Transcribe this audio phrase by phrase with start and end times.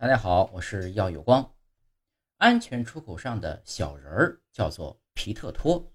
[0.00, 1.56] 大家好，我是耀有光。
[2.36, 5.92] 安全出口上的小人儿叫做皮特托。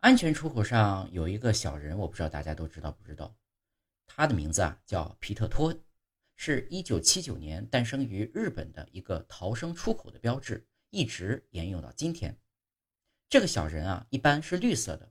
[0.00, 3.34] 安全出口上有一个小人，我不知道大家都知道不知道？
[4.06, 5.74] 他的名字啊叫皮特托，
[6.36, 12.38] 是一九七九年诞生于日本的一个逃生出口的标志，一直沿用到今天。
[13.30, 15.10] 这个小人啊一般是绿色的，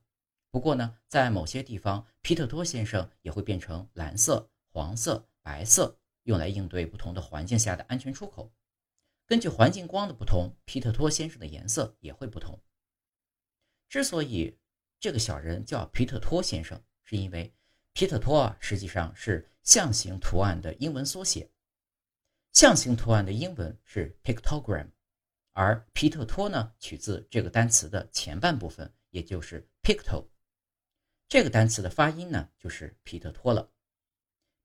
[0.51, 5.97] 不过呢，在某些地方，皮特托先生也会变成蓝色、黄色、白色。
[6.27, 8.53] 用来应对不同的环境下的安全出口，
[9.25, 12.61] 根据环境光的不同，皮特托先生的颜色也会不同。
[13.87, 14.59] 之所以
[14.99, 17.55] 这个小人叫皮特托先生，是因为
[17.93, 21.49] 皮特托啊实际上是象形图案的英文缩写。
[22.51, 24.89] 象形图案的英文是 pictogram，
[25.53, 30.27] 而皮特托呢取自这个单词的前半部分，也就是 picto。
[31.29, 33.71] 这个单词的发音呢就是皮特托了。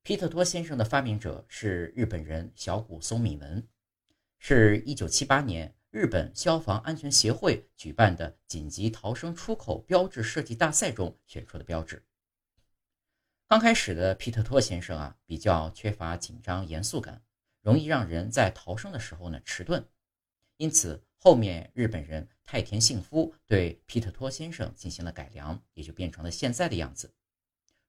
[0.03, 3.65] 皮特托先生的发明者是日本人小谷松敏文，
[4.37, 12.03] 是一九七八年日本消防安全协会举办的紧急逃生出口标志设计大赛中选出的标志。
[13.47, 17.23] 刚开始的皮特托先生啊，比较缺乏紧张严肃感，
[17.61, 19.87] 容易让人在逃生的时候呢迟钝，
[20.57, 27.13] 因此后面日本人太田幸夫对皮特托先生进行了改良，也就变成了现在的样子。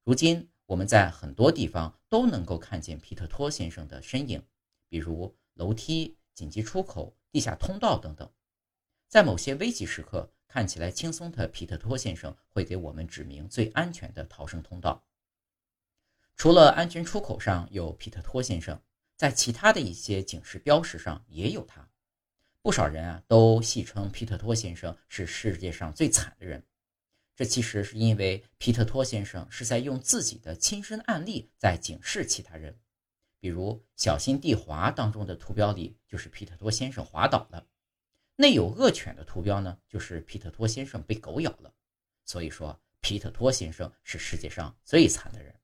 [0.04, 0.48] 如今。
[0.66, 4.40] 我们在很多地方都能够看见皮特托先生的身影，
[4.88, 8.30] 比如楼梯、紧急出口、地下通道等等。
[9.08, 15.04] 在某些危急时刻，看起来轻松的皮特托先生会给我们指明最安全的逃生通道。
[16.36, 18.80] 除了安全出口上有皮特托先生，
[19.16, 21.90] 在其他的一些警示标识上也有他。
[22.62, 26.64] 不少人啊都戏称皮特托先生是世界上最惨的人。
[27.36, 32.78] 这其实是因为皮特托先生是在用自己的亲身案例在警示其他人，
[33.40, 37.66] 比如《小心地滑》当中的图标里就是皮特托先生滑倒了，
[38.36, 41.74] 内有恶犬的图标呢就是皮特托先生被狗咬了。
[42.24, 45.54] 所以说，皮特托先生是世界上最惨的人。